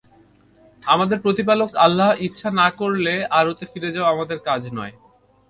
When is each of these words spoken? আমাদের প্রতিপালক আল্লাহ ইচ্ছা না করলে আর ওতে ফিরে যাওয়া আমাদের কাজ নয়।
আমাদের 0.83 1.17
প্রতিপালক 1.19 1.71
আল্লাহ 1.75 2.09
ইচ্ছা 2.19 2.49
না 2.51 2.67
করলে 2.71 3.13
আর 3.29 3.45
ওতে 3.47 3.65
ফিরে 3.71 3.89
যাওয়া 3.91 4.11
আমাদের 4.11 4.37
কাজ 4.39 4.61
নয়। 4.73 4.93